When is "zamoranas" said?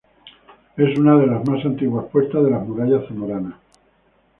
3.07-3.53